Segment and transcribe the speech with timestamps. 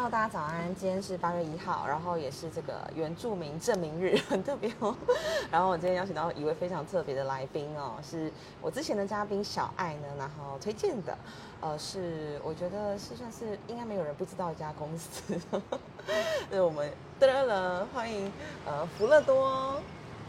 [0.00, 0.72] Hello，大家早安！
[0.76, 4.94] 今天是八月一号，然后也是这个原住民证明日， 很特别哦。
[5.50, 8.32] 然后我今天邀请到一位非常特别的来宾哦，是
[8.62, 11.18] 我之前的嘉宾小爱呢，然后推荐的，
[11.60, 15.36] 呃，是我觉得是算是应该没有人不知道一家公司，
[16.48, 16.88] 是我们
[17.18, 18.32] 噔噔欢迎
[18.66, 19.80] 呃福乐多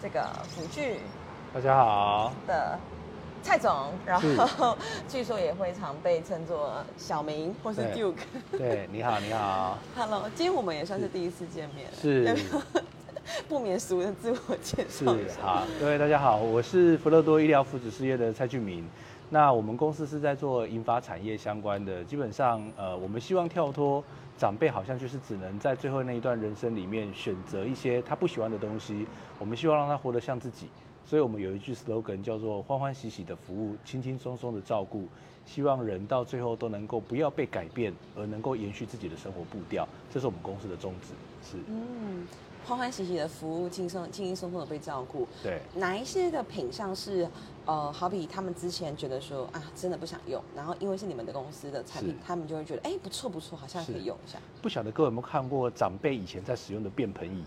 [0.02, 1.00] 这个辅具
[1.54, 2.80] 大家好，的
[3.42, 4.78] 蔡总，然后
[5.08, 8.16] 据说也会常被称作小明或是 Duke。
[8.52, 12.36] 对，你好，你好， Hello，今天我们也算是第一次见面，是
[13.48, 15.28] 不免俗的自我介是绍是。
[15.42, 18.88] 好，各位大家好，我是福乐多医疗福祉事业的蔡俊明。
[19.32, 24.04] 那我们公司是在做银发产业相关的，基本上呃，我们希望跳脱
[24.38, 29.06] 长辈好像就是只能在最后那一段人生里面选择一些他不喜欢的东西，
[29.38, 30.68] 我们希望让他活得像自己。
[31.10, 35.08] 所以我们有一句 slogan 叫做“欢欢喜喜的服务，轻轻松松的照顾”，
[35.44, 41.08] 希望人到最后都能够不要被改变，而能够延续自己的生活步调，这是我们公司的宗旨。
[41.42, 42.28] 是，嗯，
[42.64, 45.28] 欢欢喜喜的服务，轻松轻轻松松的被照顾。
[45.42, 45.60] 对。
[45.74, 47.28] 哪一些的品相是
[47.66, 54.38] 呃，好比他们之前觉得说啊，真的不想用，然后因为是你们的公司的产品，他们就会觉得哎、不错不错，好像可以用一下。
[54.62, 57.44] 不晓得各位有没有看过长辈以前在使用的便盆椅？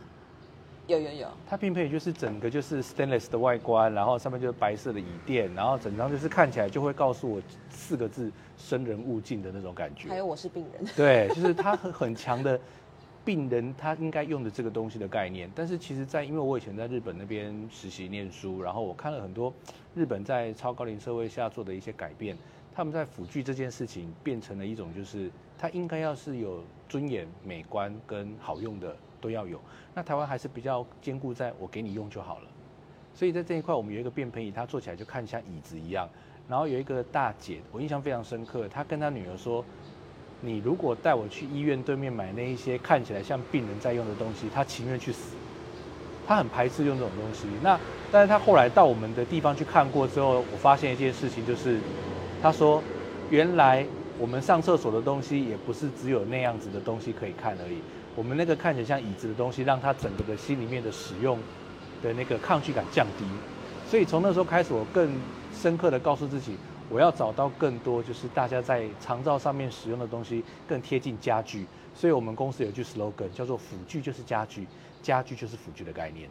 [0.92, 7.40] 有有有，它拼配就是整个就是 stainless 的外观，然后上面就是白色的椅垫，然后整张就是看起来就会告诉我
[7.70, 10.10] 四个字“生人勿近”的那种感觉。
[10.10, 10.84] 还有我是病人。
[10.94, 12.60] 对，就是它很很强的
[13.24, 15.50] 病人他应该用的这个东西的概念。
[15.54, 19.50] 但是其实在，因为我以前在日本那边实习念书，然后我看了很多
[19.94, 22.36] 日本在超高龄社会下做的一些改变，
[22.74, 29.58] 他们在辅具这件事情变成了一种就是它应该要是有尊严、美观跟好用的都要有。
[29.94, 32.44] 那台湾还是比较兼顾在我给你用就好了。
[33.14, 36.08] 所以在这一块，我们有一个便盆椅，它坐起来就看像椅子一样。
[36.48, 39.64] 然后有一个大姐，我印象非常深刻，她跟她女儿说
[40.42, 45.36] ：“你如果带我去医院对面买那一些看起来像病人在用的东西，她情愿去死。”
[46.26, 47.46] 她很排斥用这种东西。
[47.62, 47.78] 那
[48.10, 51.78] 但是她后来到我们的地方去看过之后，我发现一件事情，就是
[52.42, 52.82] 她说，
[53.30, 53.86] 原来
[54.18, 57.78] 我们上厕所的东西也不是只有那样子的东西可以看而已。
[58.14, 61.38] 我们那个看起来像椅子的东西，让他整个的心里面的使用
[62.02, 63.24] 的那个抗拒感降低。
[63.88, 65.18] 所以从那时候开始，我更
[65.54, 66.56] 深刻的告诉自己，
[66.90, 71.66] 我要找到更多就是大家在长照上面使用的东西更贴近家具。
[71.94, 74.66] 所以我们公司有一句 slogan 叫做“辅具就是家具，
[75.02, 76.28] 家具就是辅具”的概念。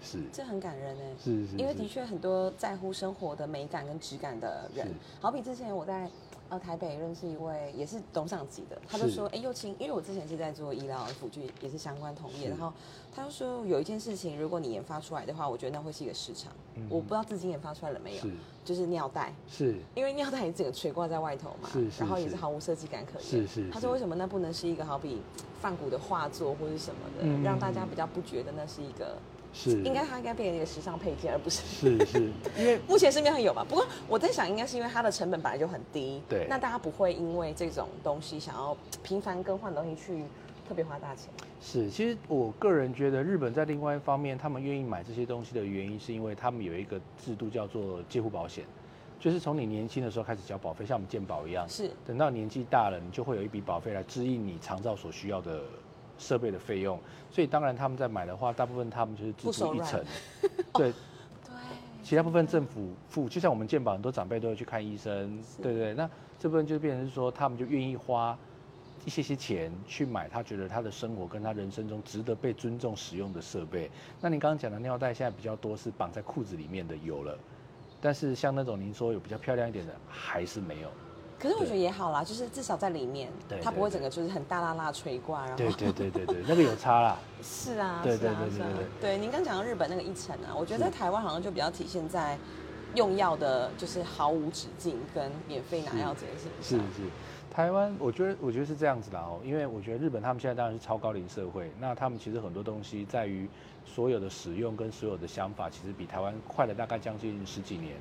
[0.00, 1.02] 是这很感人哎。
[1.18, 4.88] 是是，是因为的确很多在乎生活的美感跟质感的人，
[5.20, 6.08] 好比之前我在
[6.52, 12.70] 呃台北认识一位也是董事长级的，他就是说，哎，幼青，因为我之前是在做医疗辅具，也是相关同业，然后
[13.10, 16.52] 他就说有一件事情，如果你研发出来的话，我觉得那会是一个市场。
[16.74, 18.30] 嗯我不知道自己研发出来了没有，是
[18.66, 19.32] 就是尿袋。
[19.48, 23.22] 是因为尿袋也整个垂挂在外头嘛，是是然后也是是毫无设计感可言。
[23.22, 25.22] 是是他说是为什么那不能是一个好比
[25.58, 29.16] 梵谷的画作或者什么的，嗯让大家比较不觉得那是一个，
[29.52, 36.46] 是，应该它应该变成一个时尚配件，而不是是是，因为 目前市面上有嘛，不过我在想，应该是因为它的成本本来就很低，对。
[36.48, 40.24] 那大家不会因为这种东西想要频繁更换东西去
[40.68, 41.28] 特别花大钱。
[41.60, 48.64] 是，其实我个人觉得，日本在另外一方面，他们愿意买这些东西的原因，是因为他们有一个制度叫做介护保险，
[49.20, 51.90] 就是从你年轻的时候开始交保费，像我们健保一样，是。
[52.04, 55.62] 等到年纪大了，你就会有一笔保费来支应你长照所需要的
[56.18, 56.98] 设备的费用。
[57.30, 60.04] 所以当然他们在买的话，大部分他们就是不手软支付一层，
[60.74, 61.52] 对，对，
[62.02, 65.94] 其他部分政府付，就像我们健保，很多长辈都会去看医生，对不对。
[65.94, 66.08] 那
[66.38, 68.36] 这部分就变成是说，他们就愿意花
[69.04, 73.90] 一些些钱去买他觉得他的生活跟他人生中值得被尊重使用的设备。
[74.20, 77.38] 那您刚刚讲的尿袋，现在比较多是绑在裤子里面的有了，
[78.00, 80.90] 但是像那种您说有比较漂亮一点的，还是没有。
[81.42, 87.18] 可是我觉得也好啦，就是至少在里面对，它不会整个就是很大拉拉垂挂，然后对对对对对，那个有差啦。
[87.42, 89.18] 是啊，对对对对对对。
[89.18, 92.38] 您刚讲到日本那个一层啊，我觉得在台湾好像就比较体现在
[92.94, 96.86] 用药的，就是毫无止境跟免费拿药这件事情上。
[96.94, 97.08] 是是，
[97.50, 103.48] 台湾我觉得我觉得是这样子的哦，因为我觉得日本他们现在当然是超高龄社会，那他们其实很多东西在于
[103.84, 107.96] 所有的使用跟所有的想法，其实比台湾快了大概将近十几年。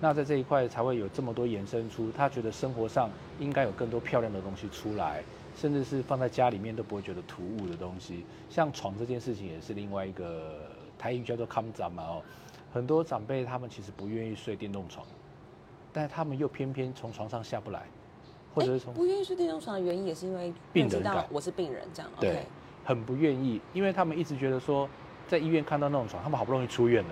[0.00, 3.08] 那在这一块才会有这么多延伸出，他觉得生活上
[3.38, 5.22] 应该有更多漂亮的东西出来，
[5.56, 8.24] 甚至是放在家里面都不会觉得突兀的东西。
[8.50, 10.60] 像床这件事情也是另外一个
[10.98, 12.22] 台语叫做 “come 长”嘛哦，
[12.72, 15.06] 很多长辈他们其实不愿意睡电动床，
[15.92, 17.84] 但他们又偏偏从床上下不来，
[18.54, 22.10] 或者是从不愿意睡电动床的原因也是因为病人感我是病人这样。
[22.20, 22.44] 对
[22.84, 24.86] 很不愿意，因为他们一直觉得说，
[25.26, 27.10] 在医院看到那种床，他们好不容易出院了，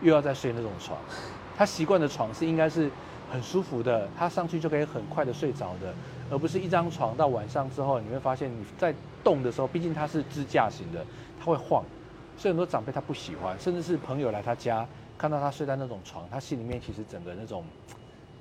[0.00, 0.98] 又要再睡那种床，
[1.56, 2.90] 他习惯的床是应该是
[3.30, 5.94] 很舒服的，他上去就可以很快的睡着的，
[6.30, 11.04] 而不是一张床到晚上之后，你会发现你在动的时候，毕竟它是支架型的，
[11.38, 11.84] 它会晃，
[12.36, 17.64] 所以很多长辈他不喜欢，甚至是朋友来他家看到他睡在那种床，他心里面其实整个那种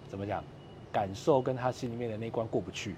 [0.09, 0.43] 怎么讲，
[0.91, 2.95] 感受跟他心里面的那关过不去，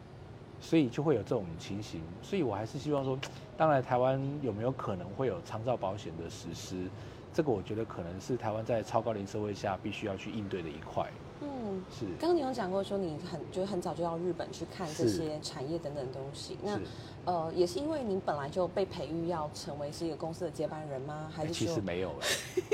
[0.61, 2.01] 所以就会有这种情形。
[2.21, 3.19] 所以我还是希望说，
[3.57, 6.87] 当然台湾有没有可能会有长照保险的实施？
[7.33, 11.09] 这个我觉得可能是台湾在超高龄社会下必须要去应对的一块。
[11.41, 12.05] 嗯，是。
[12.19, 16.57] 刚刚你有讲过说你很就很早就到日本去看这些产业等等东西。
[16.63, 16.79] 那
[17.25, 21.29] 呃，也是因为你本来就被培育要成为是一个公司的接班人吗？
[21.33, 22.27] 还是其实没有哎，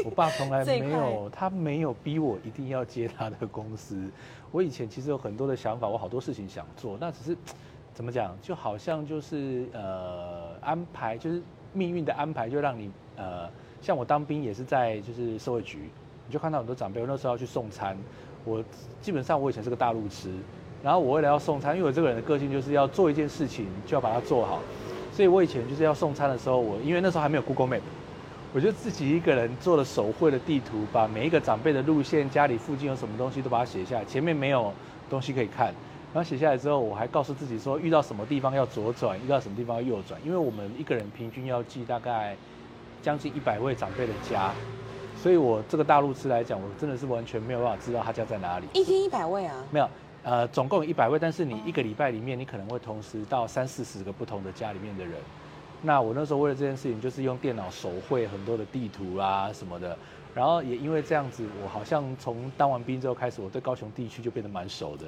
[0.06, 4.10] 我爸从来没有，他没有逼我一定要接他的公司。
[4.52, 7.38] 我以前其实有很多的想法，我好多事情想做，那只是
[7.94, 11.42] 怎么讲，就好像就是呃安排，就是
[11.72, 13.50] 命运的安排，就让你呃。
[13.82, 15.80] 像我当兵也是在就是社会局，
[16.28, 17.98] 你就看到很多长辈，我那时候要去送餐，
[18.46, 18.64] 我
[19.02, 20.32] 基本上我以前是个大路痴，
[20.84, 24.60] 然后我为了要送餐，因为我这个人的个性就是要做一件事情就要把它做好，
[25.12, 27.82] 所以我以前就是要送餐的时候，我因为那时候还没有 Google Map，
[28.54, 34.74] 我就自己一个人做了手绘的地图，把每一个长辈的路线、家里附近有什么东西都把它写下来，前面没有
[35.10, 35.68] 东西可以看，
[36.14, 42.36] 然后写下来之后，我还告诉自己说遇到什么地方要左转，遇到什么地方要右转，因为我们一个人平均要记大概。
[43.02, 44.52] 将近一百位长辈的家，
[45.22, 48.68] 所以我这个大陆吃来讲，我真的是完全没有办法知道他家在哪里。
[48.74, 49.56] 一天一百位啊？
[49.72, 49.90] 没有，
[50.24, 55.14] 呃，总共有一百位，但是你一个礼拜里面，你可能会同时到三四十个不同的家里面的人。
[55.82, 59.98] 那我那时候为了这件事情，就是用电脑手绘很多的地图啊什么的，
[60.36, 65.06] 然后也因为这样子，我好像从当完兵之后开始，我对高雄地区就变得蛮熟的，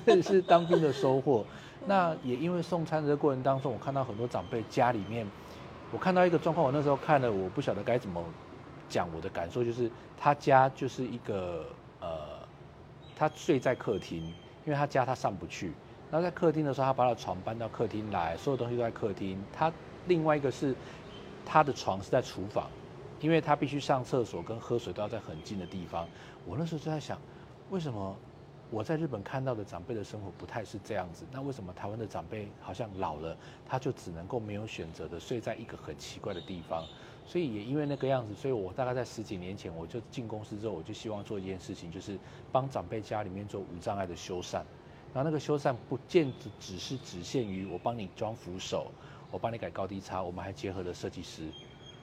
[0.04, 1.44] 这是当兵的收获。
[1.86, 5.26] 那也因为送餐的过程当中，我看到很多长辈家里面。
[5.90, 8.22] 我看到一个状况，我那时候看了，我不晓得该怎么
[8.88, 11.64] 讲我的感受，就是他家就是一个
[12.00, 12.08] 呃，
[13.16, 14.22] 他睡在客厅，
[14.66, 15.72] 因为他家他上不去，
[16.10, 19.42] 然后在客厅的时候，他把他的床搬到客厅来，所有东西都在客厅。
[19.52, 19.72] 他
[20.06, 20.74] 另外一个是
[21.46, 22.68] 他的床是在厨房，
[23.20, 26.06] 因为他必须上厕所跟喝水都要在很近的地方。
[26.44, 27.18] 我那时候就在想，
[27.70, 28.14] 为什么？
[28.70, 33.34] 我在日本看到的长辈的生活不太是这样子，那为什么台湾的长辈好像老了，
[33.66, 36.84] 他就只能够没有选择的睡在一个很奇怪的地方？
[37.26, 42.18] 所以也因为那个样子，所以我大概在十几年前我就进公司之后，我就希望做一件事情，就是
[42.52, 44.62] 帮长辈家里面做无障碍的修缮。
[45.14, 48.90] 然后那个修缮不见只只是只限于我帮你装扶手，
[49.30, 51.48] 我帮你改高低差，我们还结合了设计师。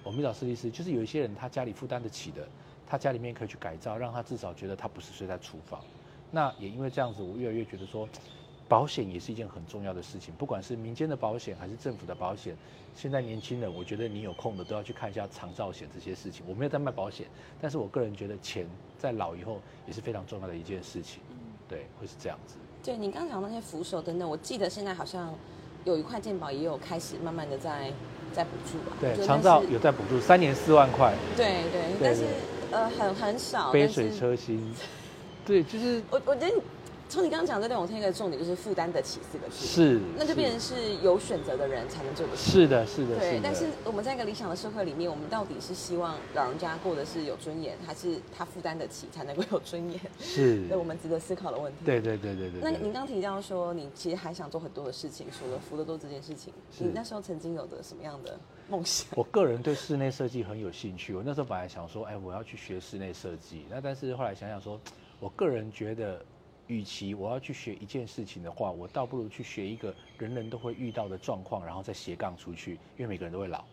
[0.03, 2.47] 我们找设计师，就是有一些人他家里负担得起的，
[2.87, 5.79] 他家里面可以去改造，让他至少觉得他不是睡在厨房。
[6.35, 8.05] 那也因为这样子，我越来越觉得说，
[8.67, 10.33] 保险也是一件很重要的事情。
[10.37, 12.53] 不管是民间的保险还是政府的保险，
[12.93, 16.43] 现在年轻人，我觉得你有空的都要去看一下长照险这些事情。
[16.45, 17.25] 我没有在卖保险，
[17.61, 18.67] 但是我个人觉得钱
[18.99, 21.21] 在老以后也是非常重要的一件事情。
[21.29, 21.37] 嗯，
[21.69, 22.55] 对，会是这样子。
[22.83, 25.33] 对你刚讲那些扶手等等，我记得现在好像
[25.85, 27.93] 有一块健保也有开始慢慢的在
[28.33, 28.97] 在补助吧？
[28.99, 31.13] 对，长照有在补助，三年四万块。
[31.37, 32.25] 对对，但是
[32.71, 33.71] 呃很很少。
[33.71, 34.61] 杯水车薪。
[35.45, 36.53] 对，就是我，我觉得
[37.07, 42.51] 从你刚刚讲这段，我听一个重点就是负担得起四个字，是，那就变成是有选择的人才能做的事。
[42.51, 43.39] 是的，是的，对。
[43.43, 50.01] 但是我们在一个理想的社会里面，我们到底是希望老人家过的是有尊严，还是他负担得起才能够有尊严？
[50.19, 51.77] 是， 那我们值得思考的问题。
[51.85, 52.59] 对对对对对。
[52.59, 58.35] 那您刚提到说，你其实还想做很多的事情，除了福乐多这件事情，你那时候曾经有的什么样的
[58.67, 59.07] 梦想？
[59.15, 64.81] 我个人对室内设计很有兴趣，我那时候本来想说，哎，我要去学室内设计，那但是后来想想说。
[65.19, 66.23] 我个人觉得，
[66.67, 72.73] 与其我要去学一件事情的话，我倒不如去学一个人人都会遇到的状况，然后再斜杠出去。
[72.97, 73.63] 因为每个人都会老，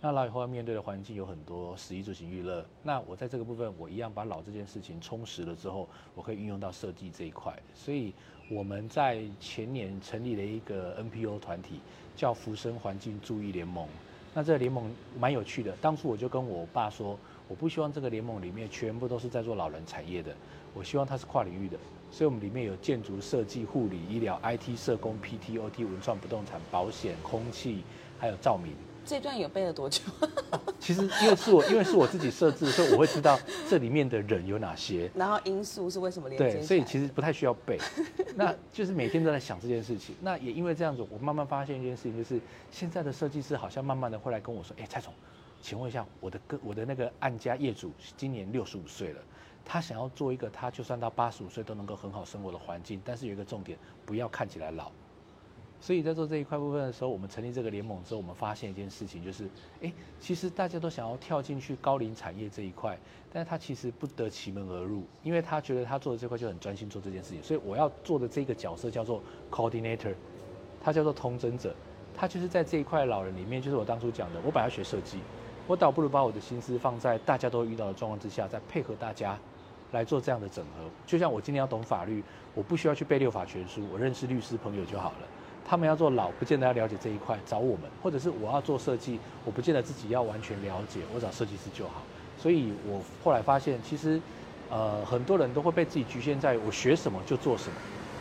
[0.00, 2.64] 那老以后要面对的环境有很多，食衣住行娱乐。
[2.82, 7.58] 那我在这个部分，我一样把老这件事情充实了之后，我可以运用到设计这一块。
[7.74, 8.12] 所以
[8.50, 11.80] 我们在前年成立了一个 NPO 团体，
[12.14, 13.88] 叫福生环境注意联盟。
[14.34, 15.72] 那这个联盟蛮有趣的。
[15.80, 17.16] 当初我就跟我爸说，
[17.48, 20.34] 我不希望这个联盟里面全部都是在做老人产业的。
[20.74, 21.78] 我希望它是跨领域的，
[22.10, 27.84] 所以我们里面有建筑设计、护理、医疗、IT、社工、PT、OT、文创、不动产、保险、空气，
[28.18, 28.72] 还有照明。
[29.06, 30.00] 这段有背了多久？
[30.80, 33.38] 其实因为是我，因为是我自己设置，所以我会知道
[33.68, 35.10] 这里面的人有哪些。
[35.14, 36.58] 然后因素是为什么连接？
[36.58, 37.78] 对，所以其实不太需要背。
[38.34, 40.16] 那就是每天都在想这件事情。
[40.22, 42.40] 那也因为这样子，我慢慢发现一件事情，就是
[42.70, 45.12] 现在的设计师好像慢慢的会来跟我说：“哎，蔡总，
[45.60, 49.20] 请问一下，我的个我的那个案家业主今年六十五岁了。”
[49.64, 54.90] 他想要做一个，他就算到八十五岁都能够很好生活的环境，但是有一个重点，不要看起来老。
[55.80, 59.46] 所以在做这一块部分的时候，我们成立这个联盟之后，我们发现一件事情，就是，
[59.82, 62.98] 哎，其实大家都想要跳进去高龄产业这一块，
[63.30, 67.42] 但是他其实不得其门而入，因为他觉得他做的这块就很专心做这件事情。
[67.42, 70.14] 所以我要做的这个角色叫做 coordinator，
[70.80, 71.74] 他叫做通真者，
[72.14, 75.18] 他就是在这一块老人里面，就是我当初讲的，我本来学设计，
[75.66, 79.38] 我倒不如把我的心思放在大家都遇到的状况之下，再配合大家
[79.94, 80.84] 来做这样的整合。
[81.06, 82.22] 就像我今天要懂法律，
[82.54, 85.26] 我不需要去背六法全书，我认识律师朋友就好了。
[85.66, 92.02] 他们要做老，不见得要了解这一块，找我们；或者是我要做设计，我不见得自己要完全了解，我找设计师就好。
[92.36, 94.20] 所以我后来发现，其实，
[94.68, 97.76] 呃，很多人都会被自己局限在我学什么就做什么。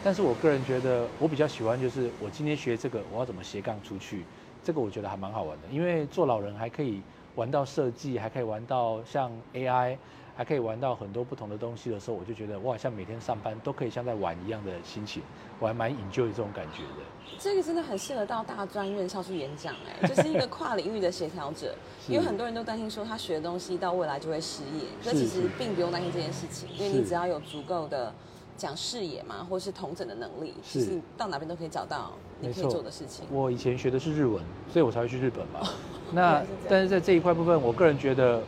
[0.05, 4.23] 但是我个人觉得，我比较喜欢就是我今天学这个，我要怎么斜杠出去，
[4.63, 5.67] 这个我觉得还蛮好玩的。
[5.69, 7.01] 因为做老人还可以
[7.35, 9.97] 玩到设计，还可以玩到像 AI。
[10.35, 15.21] 还可以玩到很多不同的东西的时候，我就觉得我好像每天上班都可以像在玩一样的心情，
[15.59, 17.37] 我还蛮引咎这种感觉的。
[17.37, 21.75] 这个真的很适合到大专院校去演讲，哎， 就是一个跨领域的协调者。
[22.07, 28.11] 因为很多人都担心说他学的东西到未来就会失业，可其实并不用担心这件事情，因为你只要有足够的
[28.57, 33.25] 讲视野嘛，或是同整的能力，其实到哪边都可以找到你可以做的事情。
[33.31, 35.59] 我以前学的是日文，所以我才会去日本嘛。
[36.11, 38.41] 那但是在这一块部分，我个人觉得。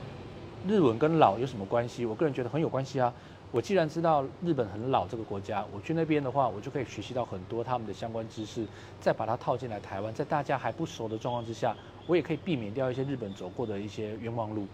[0.67, 2.07] 日文跟老有什么关系？
[2.07, 3.13] 我个人觉得很有关系啊。
[3.51, 8.65] 我既然知道日本很老这个国家，我去那边的话，我就可以学习到很多他们的相关知识，
[8.99, 11.75] 再把它套进来台湾，在大家还不熟的状况之下，
[12.07, 14.65] 我也可以避免掉一些日本走过的一些冤枉路。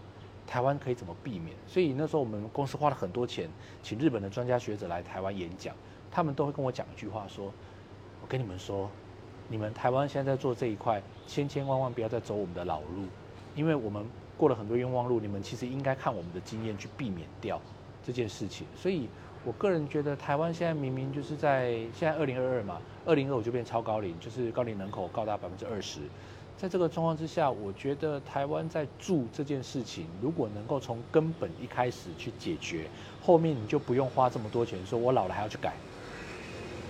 [0.48, 1.56] 台湾可以怎么避免？
[1.68, 3.50] 所以那时候我们公司花了很多钱，
[3.84, 5.76] 请日本的专家学者来台湾演讲，
[6.10, 7.52] 他们都会跟我讲一句话，说
[8.24, 8.90] ：“我跟你们说，
[9.50, 13.04] 你们台湾现在在做这一块，千千万万不要再走我们的老路，
[13.56, 14.04] 因为我们。”
[14.42, 17.62] 过了很多冤枉路，你们其实应该看我们的经验去避免掉
[18.04, 18.66] 这件事情。
[18.76, 19.08] 所以，
[19.46, 26.00] 我个人觉得台湾现在明明就是在现在二零二二嘛，二零二五就变超高龄，就是高龄人口高达百分之二十。
[26.58, 32.88] 在这个状况之下，我觉得台湾在住这件事情，如果能够从根本一开始去解决，
[33.22, 35.74] 后面你就不用花这么多钱，说我老了还要去改。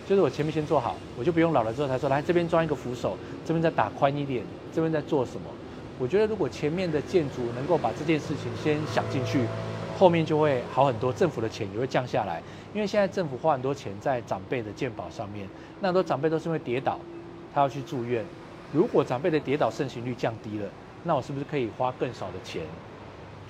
[0.08, 5.50] 就是我前面先做好，我就不用老了之后才说来这边装一个扶手，这边再打宽一点，这边在做什么。
[6.02, 9.40] 我觉得如果前面的建筑能够把这件事情先想进去，
[10.00, 12.42] 后面就会好很多，政府的钱也会降下来。
[12.74, 15.48] 因为现在政府花很多钱在长辈的健保上面，
[15.80, 17.00] 那很多长辈都是因为跌倒，
[17.54, 18.26] 他要去住院。
[18.74, 20.68] 如果长辈的跌倒盛行率降低了，
[21.04, 22.64] 那我是不是可以花更少的钱？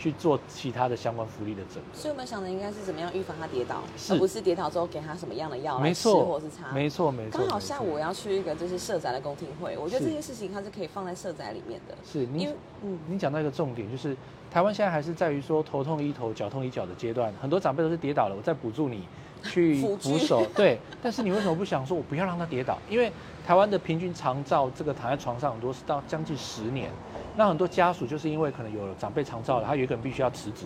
[0.02, 6.72] 去做其他的相关福利的整合，所以我们想的应该是怎么样预防他跌倒，而不是跌倒之后给他什么样的药来吃或是擦。
[6.72, 7.40] 没错没错。
[7.40, 11.96] 刚好下午我要去一个就是社宅的公听会，我觉得这件事情它是可以放在社宅里面的。
[12.04, 14.18] 是，因为嗯，你讲到一个重点，就是
[14.50, 19.08] 台湾现在还是在于说头痛医头，脚痛医脚的阶段，很多长辈都是跌倒了，我再补助你
[19.44, 20.44] 去 扶手。
[20.56, 22.80] 对，但是你为什么不想说我不要让他跌倒？
[22.90, 23.12] 因为
[23.46, 26.90] 台湾的平均长照，这个躺在床上很多是到将近十年。
[27.36, 30.66] 那很多家属就是因为可能有长辈长照了，他有一个人必须要辞职，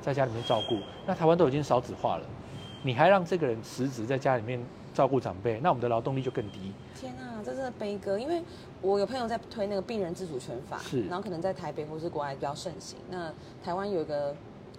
[0.00, 0.78] 在家里面照顾。
[1.06, 2.24] 那台湾都已经少子化了，
[2.82, 6.72] 你还让这个人辞职在家里面照顾长辈，那我们的劳动力就更低。
[6.94, 8.18] 天啊，这真的悲歌！
[8.18, 8.42] 因为
[8.80, 12.96] 我有朋友在推那个病人自主权法，是，然后可能在台北或是国外比较盛行。
[13.10, 14.34] 那台湾有一个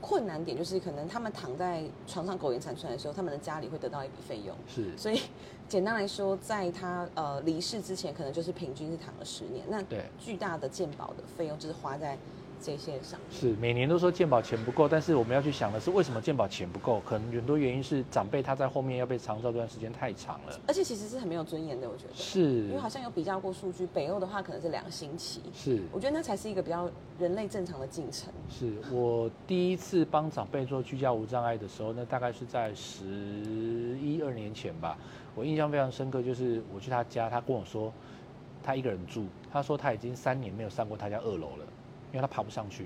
[0.07, 4.55] 困难点，就是可能他们躺在床上苟延残喘的时候，他们的家里会得到一笔费用。
[4.67, 5.19] 是， 所以。
[5.67, 9.65] 简单来说，在他呃离世之前，可能就是平均是躺了十年。
[9.67, 12.15] 那对巨大的鉴宝的费用就是花在
[12.61, 13.19] 这些上。
[13.31, 17.01] 是每年都说健保钱不够，但是我们要去想的是，为什么健保钱不够？
[17.05, 20.59] 可能很多原因是长辈他在后面要被长照这段时间太长了。
[20.67, 22.13] 而且其实是很没有尊严的，我觉得。
[22.13, 22.41] 是。
[22.67, 25.41] 因为好像有比较过数据，北欧的话可能是两星期。
[25.53, 25.81] 是。
[25.91, 28.31] 我觉得那才是一个比较人类正常的进程。
[28.49, 33.05] 是我第一次帮长辈做居家无障碍的时候，那大概是在十
[34.01, 34.97] 一二年前吧。
[35.35, 37.91] 我印象非常深刻，就是我去他家，他跟我说，
[38.63, 41.65] 他一个人住，他说他已经三年没有上过他家二楼了，
[42.15, 42.85] 因为他爬不上去。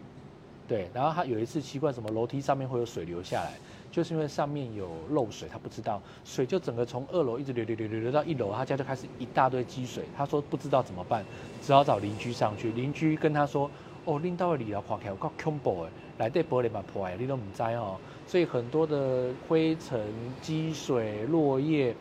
[0.67, 3.53] 对，然后他有一次奇怪，什么楼梯上面会有水流下来，
[3.91, 10.03] 就是因为上面有漏水，他不知道，水就整个从二楼一直流流流流流到一楼，他家就开始一大堆积水。
[10.17, 11.23] 他说不知道怎么办，
[11.61, 12.71] 只好找邻居上去。
[12.71, 13.69] 邻居跟他说，
[14.05, 17.97] 哦，拎到里了，垮开，我够恐怖的，来对玻璃把破坏，你都唔知哦。
[18.27, 19.99] 所以很多的灰尘、
[20.41, 21.95] 积水、落叶。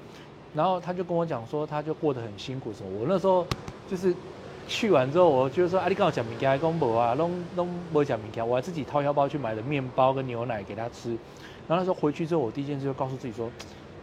[0.54, 2.90] 然后他就跟我讲说，他就过得很辛苦什么。
[2.98, 3.46] 我那时候
[3.86, 4.14] 就是
[4.68, 11.16] 去完之后，我就说，啊，你跟我讲明天还公婆啊，弄弄没讲明天，我还自己掏腰包去买了面包跟牛奶给他吃。
[11.66, 13.50] 然后他说回去之后，我第一件事就告诉自己说，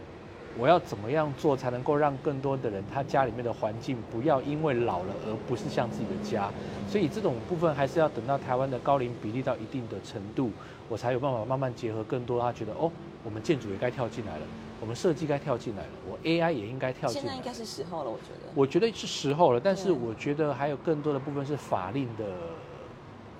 [0.58, 6.50] 我要怎么样做才能够让更多的人，他家里面的环境不要因为老了而不是像自己的家。
[6.88, 10.50] 所以这种部分还是要等到台湾的高龄比例到一定的程度，
[10.88, 12.40] 我才有办法慢慢结合更多。
[12.40, 12.90] 他觉得哦，
[13.22, 14.46] 我们建筑也该跳进来了。
[14.80, 17.22] 我们设计该跳进来了，我 AI 也应该跳进来。
[17.22, 18.52] 现在应该是时候了，我觉得。
[18.54, 22.24] 我觉得是时候了，但是我觉得还有更多的部分是法令的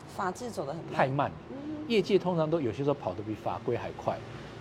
[0.09, 0.95] 法制走得很慢。
[0.95, 1.31] 太慢。
[1.51, 4.17] 嗯业界通常都有些时候跑得比法规还快，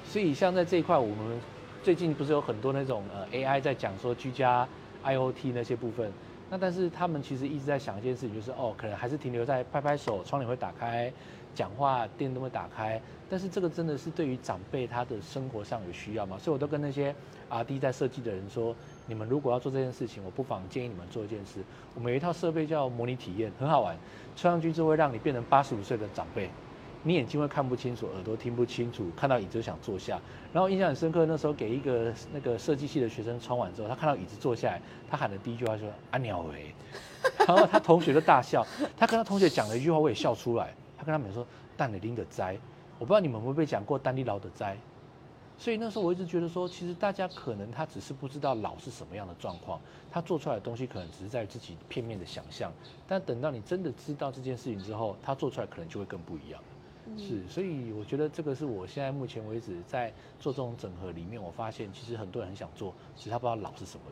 [0.07, 1.41] 所以像在这一块，我们
[1.81, 4.67] 最近不是有很多那种呃 AI 在讲说居家
[5.03, 6.13] IOT 那些部分，
[6.51, 11.11] 那但是他们其实一直在想一件事情，就是哦，可能还是停留在拍拍手，窗帘会打开，
[11.55, 16.37] 讲话电灯会打开，但是这个真的是对于长辈他的生活上有需要吗？
[16.37, 17.15] 所以我都跟那些
[17.49, 18.75] R&D 在设计的人说，
[19.07, 21.61] 你们如果要做这件事情，我不妨建议你们做一件事，
[21.95, 23.97] 我们有一套设备叫模拟体验，很好玩，
[24.35, 26.49] 穿上去之后会让你变成八十五岁的长辈。
[27.07, 30.19] 你眼睛会看不清楚，耳朵听不清楚，看到椅子就想坐下。
[30.51, 36.73] 然后印象很深刻，那时候给一个那个设计系的学生穿完之后，他看到椅子坐下来，他喊的第一句话说：“啊鸟喂！”
[37.47, 38.65] 然后他同学就大笑，
[38.97, 40.73] 他跟他同学讲了一句话，我也笑出来。
[40.97, 42.57] 他跟他们说：“但你拎的灾。”
[42.97, 44.77] 我不知道你们会不会讲过丹尼劳的灾。
[45.57, 49.79] 所以那时候我一直觉得说，其实大家可能他只是不知道老是什么样的状况，
[50.11, 52.71] 他做出来的东西可能只是在自己片面的想象，
[53.07, 56.61] 但等到你真的知道这件事情之后，他做出来可能就会更不一样。
[57.17, 64.03] 是，所以我觉得这个是我现在目前为止在做这种整合里面，我发现其实很多人很想做，只是他不知道老是什么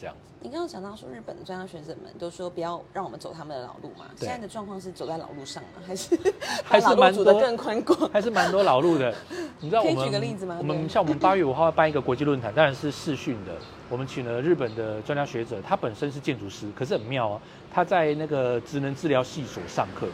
[0.00, 0.20] 这样子。
[0.42, 5.82] 你刚刚讲到说日本的专家学者们都说不要让我们走他们的老路嘛，对现在的状况是走在老路上吗？
[5.86, 6.18] 还是
[6.64, 8.10] 还是老蛮多路走得更宽广？
[8.10, 9.14] 还是蛮多老路的。
[9.60, 13.52] 你知道可以我们举个例子吗我们像我们八月五号要办一个国际论坛，当然是视讯的。
[13.90, 20.08] 我们请了日本的专家学者，他本身是建筑师，可是很妙啊，他在那个职能治疗系所上课。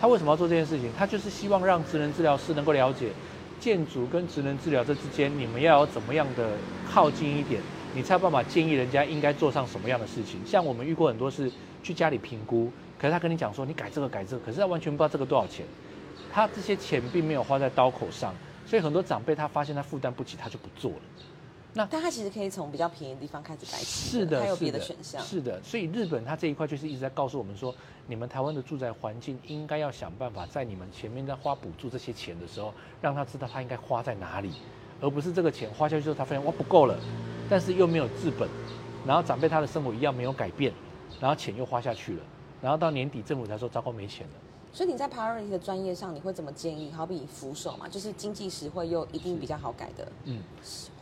[0.00, 0.90] 他为什么要做这件事情？
[0.98, 3.12] 他就是希望让职能治疗师能够了解
[3.60, 6.48] 建筑跟职能治疗这之间，你们要有怎么样的
[6.90, 7.62] 靠近一点，
[7.94, 10.40] 你才有办法建议人家应该做上什么样的事情。
[10.46, 11.50] 像我们遇过很多是
[11.82, 15.66] 去家里评估，可是他跟你讲说你改这个改这个，可是他完全不知道这个多少钱，
[16.32, 18.34] 他这些钱并没有花在刀口上，
[18.66, 20.98] 所以很多长辈他发现他负担不起，他就不做了。
[21.74, 25.22] 那但他其实可以从比较便宜的地方开始改起，是的，还有别的选项。
[25.22, 27.74] 是的，所以日本它这一块就是一直在告诉我们说，
[28.06, 34.52] 你们台湾的住宅环境应该要想办法，在你们前面在花补助这些钱的时候，让他知道他应该花在哪里，
[35.00, 36.94] 而不是这个钱花下去之后，他发现哇不够了，
[37.48, 38.48] 但是又没有治本，
[39.06, 40.72] 然后长辈他的生活一样没有改变，
[41.20, 42.22] 然后钱又花下去了，
[42.60, 44.32] 然后到年底政府才说糟糕没钱了。
[44.74, 46.90] 所以你在 priority 的专业上，你会怎么建议？
[46.90, 50.42] 好比扶手嘛，就是经济实惠又一定比较好改的，嗯，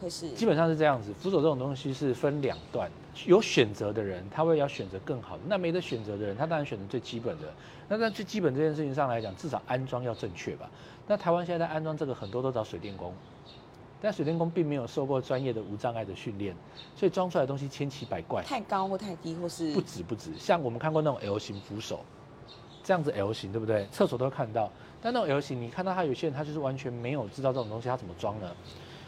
[0.01, 2.91] 会是基本上是这样子，扶手这种东西是分两段，
[3.27, 7.47] 有选择的人他会要选择更好的，那没得选择的人他当然选择最基本的。
[7.89, 10.69] 那在最基本这件事情上来讲，至少安装要正确吧。
[11.07, 13.15] 那台湾现在在安装这个很多都找水电工，
[14.01, 16.55] 但水电工并没有受过专业的无障碍的训练，
[16.97, 18.43] 所以装出来的东西千奇百怪。
[18.43, 22.01] 太高或太低，或是不止不止，像我们看过那种 L 型扶手，
[22.83, 23.87] 这样子 L 型对不对？
[23.93, 24.71] 厕所都会看到，
[25.03, 28.51] 但那种 L 型，你看到他有些人他就是完全没有知道这种东西他怎么装呢？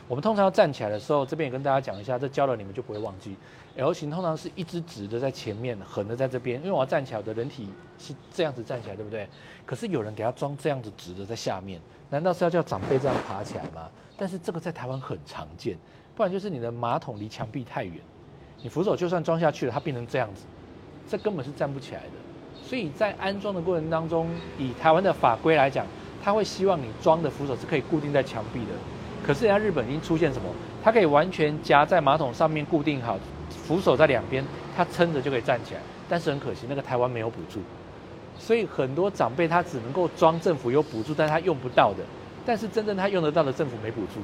[0.09, 3.37] 我们通常要站起来的时候，这边也跟大家讲一下，这教了你们就不会忘记。
[3.76, 9.26] L 型通常是一只直的在前面，横的在这边，因为我要站起来，我的人体是这样子站起来，对不对？
[9.64, 13.88] 可是有人给他装这样子直的在下面，难道是要叫长辈这样爬起来吗？
[14.22, 15.76] 但是这个在台湾很常见，
[16.14, 17.94] 不然就是你的马桶离墙壁太远，
[18.62, 20.44] 你扶手就算装下去了，它变成这样子，
[21.08, 22.11] 这根本是站不起来的。
[22.62, 25.85] 所以在安装的过程当中，以台湾的法规来讲，
[26.22, 28.66] 他会希望你装的扶手是可以固定在墙壁的。
[29.26, 30.48] 可是人家日本已经出现什么？
[30.85, 33.18] 它可以完全夹在马桶上面固定好，
[33.50, 35.80] 扶手在两边，它撑着就可以站起来。
[36.08, 37.58] 但是很可惜，那个台湾没有补助，
[38.38, 42.04] 所以很多长辈他只能够装政府有补助，但他用不到的。
[42.44, 44.20] 但是真正他用得到的，政府没补助。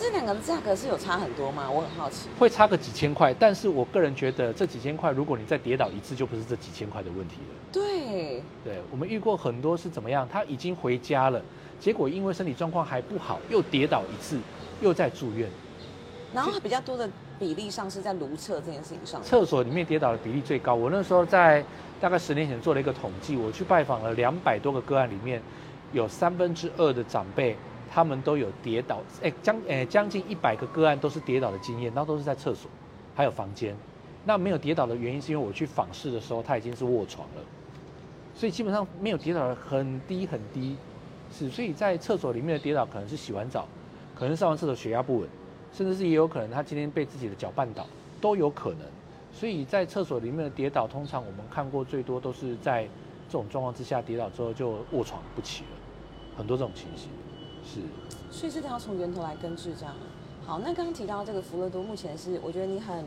[0.00, 1.68] 这两个的价格是有差很多吗？
[1.68, 2.28] 我很好奇。
[2.38, 7.54] 会差个几千块，但是我个人觉得这几千块，如果你再跌倒一次，就不是这几千块的问题了。
[7.72, 11.42] 对，对我们遇过很多是怎么样，他已经回家了，
[11.80, 14.38] 结果因为身体状况还不好，又跌倒一次，
[14.80, 15.48] 又在住院。
[16.32, 19.20] 然后比较多的比例上是在如厕这件事情上。
[19.22, 20.74] 厕所里面跌倒的比例最高。
[20.74, 21.64] 我那时候在
[21.98, 25.42] 大概十年前做了一个统计，我去拜访了两百多个个案，里面
[25.92, 27.56] 有三分之二的长辈。
[27.90, 32.70] 他们都有跌倒，哎，将哎将近一百个个案都是跌倒的经验，那都是在厕所，
[33.14, 33.74] 还有房间。
[34.26, 37.42] 那没有跌倒的原因是因为我去访视的时候，他已经是卧床了，
[38.34, 40.76] 所以基本上没有跌倒的很低很低，
[41.32, 43.66] 是所以在厕所里面的跌倒可能是洗完澡，
[44.14, 45.28] 可能上完厕所血压不稳，
[45.72, 47.86] 甚至是也有可能他今天被自己的脚绊倒，
[48.20, 48.80] 都有可能。
[49.32, 52.82] 所以在厕所里面的跌倒，通常我们看过最多都是在
[53.28, 55.77] 这种状况之下跌倒之后就卧床不起了，
[56.38, 57.10] 很多这种情形。
[57.62, 57.80] 是，
[58.30, 59.94] 所以这个要从源头来根治，这样。
[60.46, 63.04] 好，那刚刚提到这个福乐多，目前是我觉得你很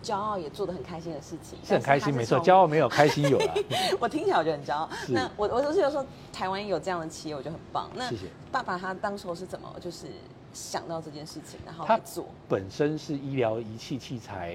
[0.00, 3.54] 骄傲，也做的很开心的事情，是很开心，没错，从骄傲没有，开心有了。
[3.98, 4.88] 我听起来我就很骄傲。
[5.08, 7.90] 那我我就是有说台湾有这样的企业，我觉得很棒。
[7.96, 8.26] 那谢谢。
[8.52, 10.06] 爸爸他当初是怎么就是
[10.52, 12.26] 想到这件事情，然后他来做？
[12.48, 14.54] 本身是医疗仪器器材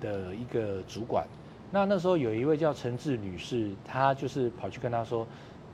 [0.00, 1.24] 的一个主管，
[1.70, 5.24] 那那时候有一位叫陈志女士，她就是跑去跟他说：“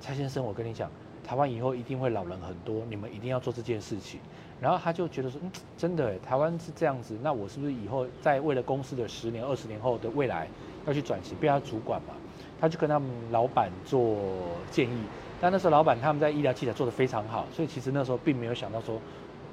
[0.00, 0.90] 蔡先生，我跟你讲，
[1.24, 4.20] 台湾以后一定会老人很多，你们一定要做这件事情。”
[4.61, 10.46] 然后他就觉得说：“嗯，真的，台湾是这样子，那我是不是以后在为了公司的十年、二十年后的未来
[10.87, 12.14] 要去转型，变他主管嘛？”
[12.61, 14.18] 他就跟他们老板做
[14.70, 14.98] 建议，
[15.40, 19.00] 但那时候老板他们在医疗器材做得非常好，所以其实那时候并没有想到说，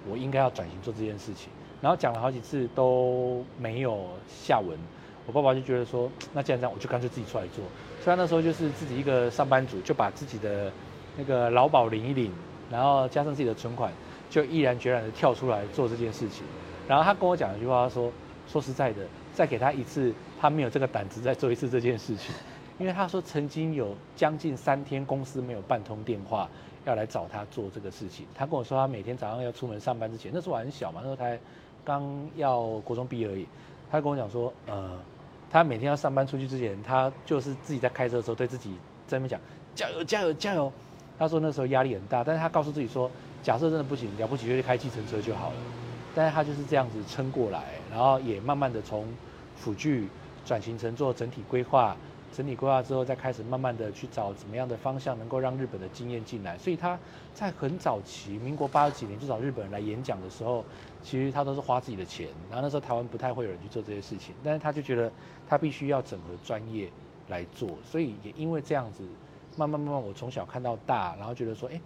[0.09, 1.49] 我应该要转型做这件事情。
[1.81, 4.77] 然后讲了好几次都没有下文，
[5.25, 7.63] 我爸爸就觉得说，那既然这样，我就干脆自己出来做。
[8.03, 10.69] 虽然那时候就是自己一个上班族，就把自己的
[11.17, 12.31] 那个劳保领一领，
[12.69, 13.91] 然后加上自己的存款，
[14.29, 16.43] 就毅然决然的跳出来做这件事情。
[16.87, 18.11] 然后他跟我讲一句话，他说
[18.47, 19.01] ：“说实在的，
[19.33, 22.33] 再给他一次，他没有这个胆子再做一次这件事情。
[22.79, 26.47] ”因为他说曾经有将近三天公司没有半通电话
[26.85, 28.25] 要来找他做这个事情。
[28.35, 31.39] 他跟我说他每天早上要出门上班之前，那时候我很小嘛，那时候才
[31.83, 32.03] 刚
[32.35, 33.47] 要国中毕业而已。
[33.89, 34.91] 他跟我讲说，呃，
[35.49, 38.75] 他每天要上班出去之前，他就是自己在开车的时候对自己
[39.07, 39.39] 在那边讲
[39.73, 40.71] 加油加油加油。
[41.17, 43.09] 他说那时候压力很大，但是他告诉自己说，
[43.41, 45.55] 假设真的不行，了不起就去开计程车就好了。
[46.15, 49.05] 但是他就是这样子撑过来，然后也慢慢的从
[49.55, 50.07] 辅具
[50.45, 51.95] 转型成做整体规划。
[52.33, 56.57] 整体规划之后，再开始慢慢的去找怎么样的方向能够让日本的经验进来。
[56.57, 56.99] 所以他
[57.33, 60.63] 在很早期，民国八十几年就找日本人来演讲的时候，
[61.01, 62.27] 其实他都是花自己的钱。
[62.49, 65.11] 然后那时候台湾不太会有人去做这些事情，但是他就觉得
[65.47, 66.89] 他必须要整合专业
[67.29, 67.69] 来做。
[67.83, 69.03] 所以也因为这样子，
[69.57, 71.81] 慢慢慢慢，我从小看到大，然后觉得说，哎，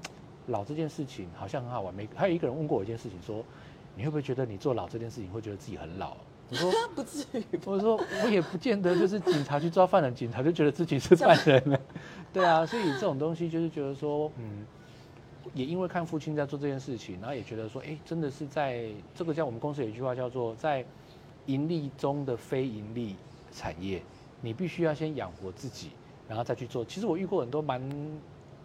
[0.48, 1.94] 老这件事情好像很好玩。
[1.94, 3.44] 没还有一个人问过我一件事情，说
[3.96, 6.16] 你会不会觉得你做老这件事情会觉得自己很老？
[6.50, 11.80] 我说 不至于，我说我也不见得，就是警察去抓犯人，警察就觉得自己是犯人了，
[12.34, 14.66] 对啊，所以这种东西就是觉得说，嗯，
[15.54, 20.84] 也因为看父亲在做这件事情，然后也觉得说，哎，真的是在这个叫我们公司有一句话叫做在
[21.46, 23.16] 盈利中的非盈利
[23.54, 24.04] 产业，
[24.42, 25.92] 你必须要先养活自己，
[26.32, 26.86] 然后再去做。
[26.86, 27.82] 其实我遇过很多蛮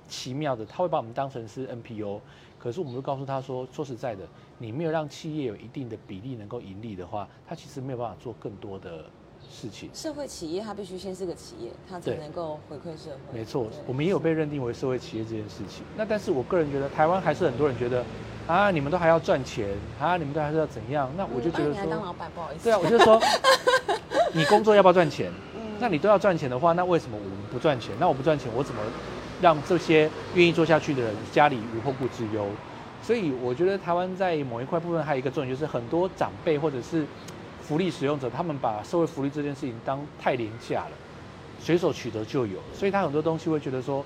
[0.07, 2.21] 奇妙的，他会把我们当成是 NPO。
[2.61, 4.23] 可是我们会告诉他说，说实在的，
[4.57, 9.07] 你没有让企业有一定的比例能够盈利的话，他其实没有办法做更多的
[9.51, 9.91] 事情。
[9.93, 13.37] 社会企业它必须先是个企业，它才能够回馈社会。
[13.37, 15.85] 没错，我们也有被认定为社会企业这件事情。
[15.97, 18.05] 那但是我个人觉得，台湾还是很多人觉得，
[18.47, 21.11] 啊，你们都还要赚钱，啊，你们都还是要怎样？
[21.17, 22.63] 那我就觉得说，你还当老板不好意思。
[22.63, 23.21] 对啊，我就说，
[24.33, 25.33] 你工作要不要赚钱？
[25.81, 27.95] 那你都要赚钱的话，那为什么我们不赚钱？
[27.99, 28.81] 那我不赚钱，我怎么？
[29.39, 32.47] 让这些愿意做下去的人家里无后顾之忧，
[33.03, 37.05] 所以我觉得台湾在某一块部分还有一个重点，就是很多长辈或者是
[37.61, 40.93] 福利使用者，他们把社会福利这件事情当太廉价了，
[41.61, 44.03] 随手取得就有，所以他很多东西会觉得说，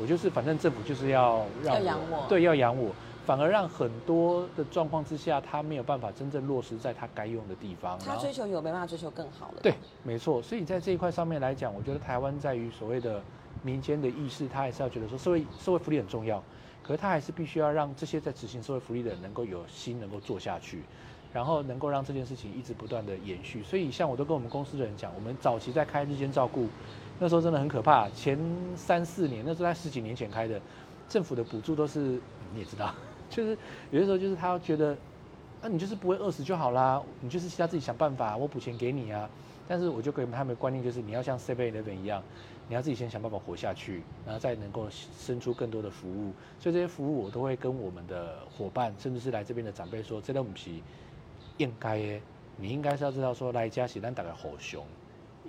[0.00, 2.94] 我就是反正政府就是要让养我，对，要养我，
[3.26, 7.98] 反而让很多的状况之下，他没有办法真正落实在他该用的地方。
[7.98, 9.60] 他追求有，没办法追求更好了。
[9.62, 10.42] 对，没错。
[10.42, 13.22] 所以在这一块上面来讲，我觉得台湾在于所谓的。
[13.62, 16.42] 民间的意识，他还是要觉得说社会社会福利很重要，
[16.82, 20.82] 可是他还是必须要让这些在执行社会福利的人能够有心，能够做下去，
[21.30, 23.62] 然后能够让这件事情一直不断的延续。
[23.62, 26.68] 所以，像我都跟我们公司的人讲，我们早期在开日间照顾，
[27.18, 28.08] 那时候真的很可怕。
[28.10, 28.38] 前
[28.76, 30.58] 三四年，那时候在十几年前开的，
[31.06, 32.18] 政府的补助都是
[32.54, 32.94] 你也知道，
[33.30, 33.56] 就是
[33.90, 34.94] 有的时候就是他觉得，
[35.62, 39.30] 那你就是不会饿死就好啦，你就是其他自己想办法，我补钱给你啊。
[39.66, 42.22] 但是我就给他们的观念就是，你要像 Seven Eleven 一样。
[42.68, 46.32] 你要自己先想办法活下去，然后再能够生出更多的服务。
[46.60, 50.80] 所以这些服务我都会跟我们的伙伴，甚至是来这边的长辈说：，这东西
[51.56, 51.98] 应该，
[52.56, 54.86] 你应该是要知道说，来加喜咱打个好熊，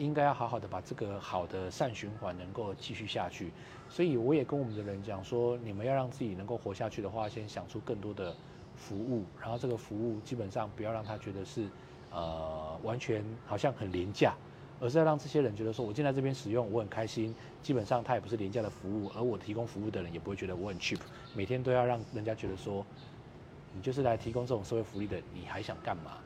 [0.03, 3.51] 应该要好好的把这个好的善循环能够继续下去。
[3.87, 8.35] 所以我也跟我们的人讲说，你们要让自己能够活下去的话，先想出更多的
[8.75, 11.67] 服务，然后这个服务基本上不要让他觉得是
[12.11, 14.33] 呃完全好像很廉价。
[14.83, 17.35] 而是要让这些人觉得说，我进来这边使用，我很开心。
[17.61, 20.97] 基本上，它也不是廉价的服务，而我提供服务的人也不会觉得我很 cheap。
[21.35, 22.83] 每天都要让人家觉得说，
[23.75, 26.17] 你就是来提供这种社会福利的，你还想干嘛？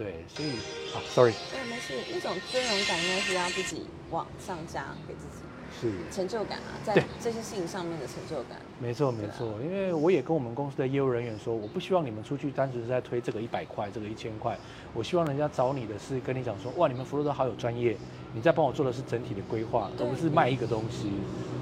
[0.00, 0.50] 嗯，对，所以，
[0.94, 5.44] 啊，sorry，对，没事，那种尊荣感应该是要自己往上加给自己。
[5.80, 8.58] 是成就感啊，在这些事情上面的成就感。
[8.80, 14.58] 没错没错，因为我也跟我们公司的业务人员说，我不希望你们出去单纯是在推这个一百块，这个一千块，
[14.92, 17.96] 我希望人家找你的是跟你讲说，哇，你们服务都好有专业，
[18.34, 21.04] 你在帮我做的是整体的规划，而不是卖一个东西。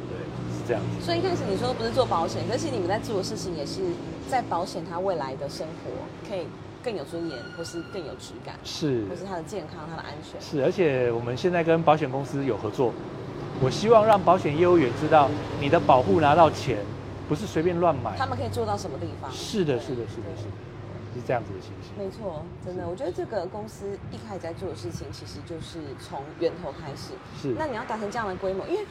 [0.08, 1.04] 对，是这样子。
[1.04, 3.82] 所以一开始你说不是做保险，但是你们在做的事情也是
[4.28, 5.90] 在保险他未来的生活
[6.26, 6.46] 可以
[6.82, 10.40] 更有尊严，或是更有质感，是，或是他的健康、他的安全。
[10.40, 12.92] 是，而且我们现在跟保险公司有合作。
[13.60, 15.28] 我希望让保险业务员知道，
[15.60, 16.78] 你的保护拿到钱，
[17.28, 18.16] 不是随便乱买。
[18.16, 19.28] 他们可以做到什么地方？
[19.32, 20.54] 是的，是的，是的，是的，
[21.14, 21.90] 是这样子的情形。
[21.98, 27.14] 没错，真的，我觉得这个公司一开始在做的事情，其实就是从源头开始。
[27.42, 27.56] 是。
[27.58, 28.86] 那你要达成这样的规模，因为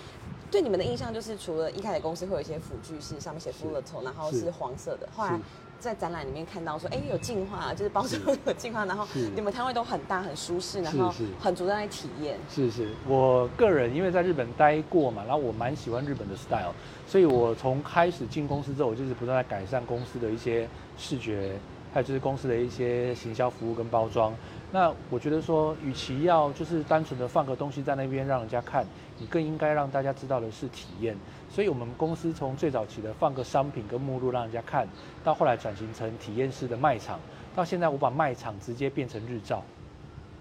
[0.52, 5.40] 对你们的印象就是，除了一开始公司会有一些辅具是上面写 full 的头，然后是黄色的，后来。
[5.80, 12.38] 在展览里面看到说，哎，有进化，就是包装有进化，然后你们摊位都很大很舒适，然后很主在体验。
[12.50, 16.74] 是是，我个人因为在日本待过嘛，然后我蛮喜欢日本的 style，
[17.08, 21.54] 所以我从开始进公司之后，我就是不断在改善公司的一些视觉，
[21.94, 24.34] 还有就是公司的一些行销服务跟包装。
[24.70, 28.86] 那我觉得说，与其要就是单纯的放个东西在那边让人家看，
[29.18, 31.16] 你更应该让大家知道的是体验。
[31.50, 34.88] 所以我们公司从最早期的放个商品跟目录让人家看，
[35.24, 37.20] 到后来转型成体验式的卖场，
[37.56, 39.64] 到现在我把卖场直接变成日照。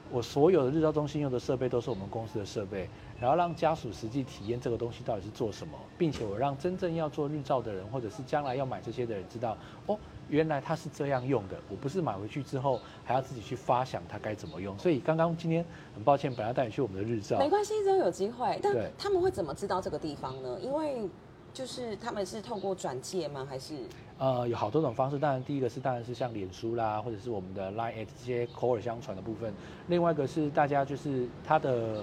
[0.09, 2.88] 我所有的日照中心用的设备都是我们公司的设备，
[3.21, 14.76] 然后让家属实际体验这个东西到底是做什么，并且我让真正要做日照的人，或者是将来要买这些的人知道，哦，原来它是这样用的，我不是买回去之后还要自己去发想它该怎么用。
[14.78, 18.58] 所以刚刚今天很抱歉，本来带你去我们的日照，没关系，之后有机会。
[18.62, 20.58] 但他们会怎么知道这个地方呢？
[20.60, 21.08] 因为
[21.52, 23.46] 就是他们是透过转介吗？
[23.48, 23.74] 还是？
[24.18, 25.18] 呃，有好多种方式。
[25.18, 29.52] 当然，第一个是当然是像脸书啦，或者是我们的 Line at 这些口耳相传的部分。
[29.88, 32.02] 另外一个是大家就是他的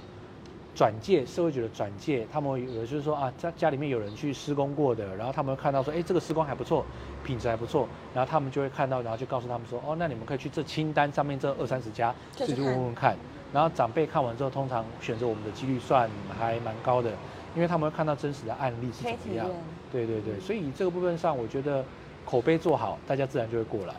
[0.76, 6.86] 转介，社会局的转介，他们有的就是说啊，家家里面有人去施工过的，然后他们会看到说，哎，这个施工还不错，
[7.24, 13.16] 品质还不错，然后他们就会看到，然后就告诉他们说，哦，那你们可以去这清单上面这二三十家，自己问问看。
[13.54, 17.12] 然后长辈看完之后，通常选择我们的几率算还蛮高的，
[17.56, 19.48] 因为他们会看到真实的案例是怎么样。
[19.92, 21.84] 对对对，所以这个部分上，我觉得。
[22.26, 23.94] 口碑做好，大家自然就会过来。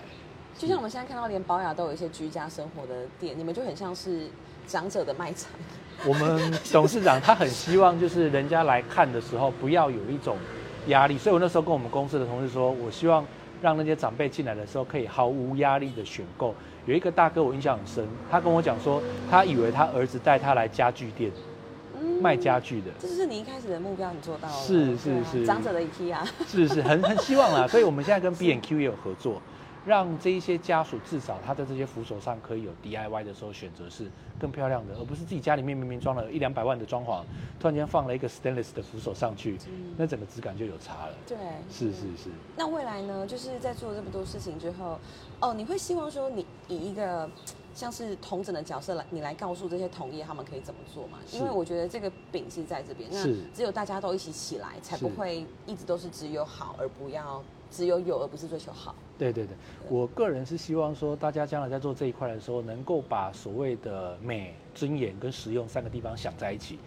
[0.57, 4.29] 就像我们现在看到，连保雅都有一些居家生活的店，你们就很像是
[4.67, 5.51] 长者的卖场。
[6.07, 10.39] 我们董事长他很希望，就是人家来看的时候，不要有一种
[10.89, 11.19] 压力。
[11.19, 13.25] 所以我那时候跟我们公司的同事说，我希望
[13.63, 16.55] 让那些长辈进来的时候，可以毫无压力的选购。
[16.87, 21.31] 有一个大哥我印象很深，他跟我讲说，他以为他儿子带他来家具店。
[22.21, 24.55] 卖家具的，这就是你一开始的目标，你做到了。
[24.55, 26.17] 是是是，长者的 IKEA。
[26.47, 27.67] 是是，很很希望啦。
[27.67, 29.41] 所以我们现在跟 B N Q 也有合作，
[29.85, 37.23] 让这一些家属至少他在这些扶手上可以有 DIY 的时候选择是更漂亮的，而不是自己家里面明明装了一两百万的装潢，
[37.61, 39.59] 突然间放了一个 Stainless 的扶手上去，
[39.97, 41.15] 那整个质感就有差了。
[41.27, 41.37] 对，
[41.71, 42.31] 是是是。
[42.57, 43.27] 那未来呢？
[43.27, 44.99] 就是在做这么多事情之后，
[45.41, 47.29] 哦，你会希望说你以一个。
[47.75, 51.19] 像是同整的角色来，你来告诉这些同业他们可以怎么做嘛？
[51.33, 53.21] 因为我觉得这个饼是在这边，那
[53.53, 57.43] 只有大家都一起起来，才不会一直都是只有好，而不要
[57.75, 58.95] 只有有，而不是追求好。
[59.19, 59.57] 对对对，
[59.89, 66.79] 我个人是希望说，大家将来在做这一块的时候，能够把所谓的美、尊严跟实用三个地方想在一起，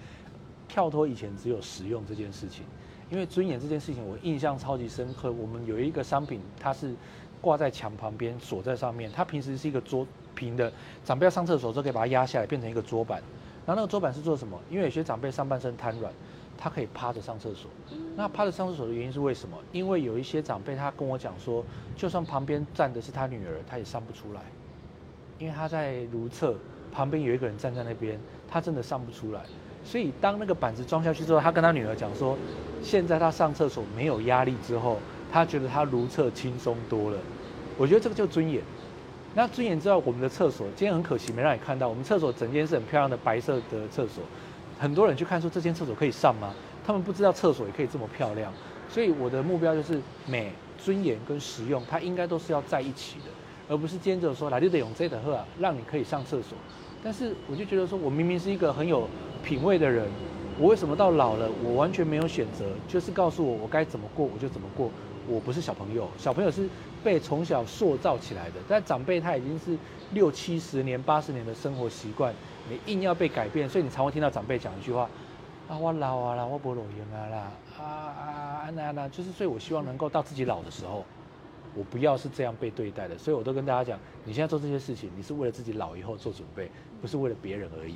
[0.69, 2.63] 跳脱以前只有实用这件事情。
[3.09, 5.31] 因为尊严这件事情，我印象超级深刻。
[5.31, 6.95] 我们有一个商品，它是
[7.41, 10.07] 挂在墙旁边，锁在上面，它平时是一个桌。
[10.35, 10.71] 平的
[11.03, 13.19] 长辈要上厕所之后，可以把它压下来，变成一个桌板。
[13.65, 14.55] 然后那个桌板是做什么？
[14.69, 16.13] 因为有些长辈上半身瘫软，
[16.57, 17.69] 他可以趴着上厕所。
[18.15, 19.57] 那趴着上厕所的原因是为什么？
[19.71, 21.63] 因为有一些长辈他跟我讲说，
[21.95, 24.41] 就算旁边站的是他女儿，他也上不出来，
[25.37, 26.55] 因为他在如厕，
[26.91, 29.41] 旁边有一个人站在那边，他真的上不出来。
[29.85, 32.37] 所以当那个板子装下去之后，他跟他女儿讲说，
[32.81, 34.97] 现在他上厕所没有压力之后，
[35.31, 37.17] 他觉得他如厕轻松多了。
[37.77, 38.61] 我觉得这个叫尊严。
[39.35, 41.87] 那尊严之后，我们的厕所今天很可惜没让你看到。
[41.87, 44.23] 我们厕所整间是很漂亮的白色的厕所，
[44.79, 46.53] 很多人去看说这间厕所可以上吗？
[46.85, 48.51] 他们不知道厕所也可以这么漂亮。
[48.89, 53.25] 所以我的目标就是美、尊严跟实用，它应该都是要在一起的，
[53.67, 56.57] 而不是兼着说来就得用这的喝，让你可以上厕所。
[57.03, 59.07] 但是我就觉得说，我明明是一个很有
[59.43, 60.07] 品味的人，
[60.57, 62.65] 我为什么到老了我完全没有选择？
[62.87, 64.89] 就是告诉我我该怎么过我就怎么过。
[65.29, 66.69] 我不是小朋友，小朋友是
[67.03, 69.77] 被从小塑造起来的，但长辈他已经是
[70.13, 72.33] 六七十年、八十年的生活习惯，
[72.69, 75.09] 你硬要被改变，所以你常会听到长辈讲一句话：
[75.69, 81.03] 啊，我老啊啦，我不老用啊啦，啊啊那那，就是所以我希望能够到自己老的时候，
[81.75, 86.69] 我不要是这样被对待的，所以我都跟大家讲，你现在做这些事情，你是为了自己老以后做准备，
[87.01, 87.95] 不是为了别人而已。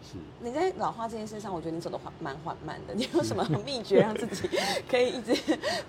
[0.00, 2.94] 是你在老化这件事上，我觉得你走的缓蛮缓慢的。
[2.94, 4.48] 你有什么秘诀让自己
[4.88, 5.34] 可以一直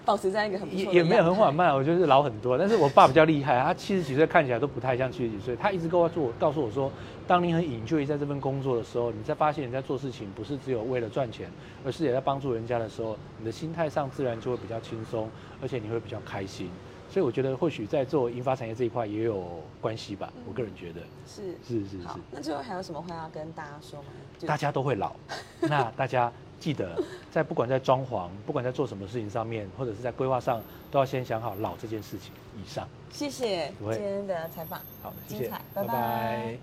[0.03, 2.57] 保持在一个很也也没有很缓慢，我觉得是老很多。
[2.57, 5.55] 但是我爸比较厉害，他七十几岁看起来都不太像七十几岁。
[5.55, 6.91] 他一直跟我做，告诉我说，
[7.29, 11.47] 当你很引就在这份工作的时候，你在发现你在做事情不是只有为了赚钱，
[11.85, 15.29] 而是也在帮助人家的时候，你的心态上自然就会比较轻松，
[15.61, 16.71] 而且你会比较开心。
[17.07, 22.07] 所以我觉得或许在做研发产业这一块也有关系吧，我个人觉得是是是是。
[22.31, 24.07] 那最后还有什么话要跟大家说吗？
[24.47, 25.15] 大家都会老，
[25.61, 32.87] 那大家记得在不管在装潢，不管在做什么事情上面，或者是在规划上，都要先想好老这件事情以上。
[33.11, 36.59] 谢谢今天的采访，好，谢谢精彩，拜拜拜拜